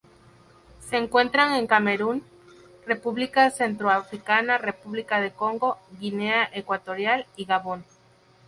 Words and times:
Se 0.79 0.97
encuentran 0.97 1.53
en 1.53 1.67
Camerún, 1.67 2.23
República 2.87 3.51
Centroafricana, 3.51 4.57
República 4.57 5.21
del 5.21 5.31
Congo, 5.33 5.77
Guinea 5.99 6.49
Ecuatorial 6.53 7.27
y 7.35 7.45
Gabón. 7.45 7.85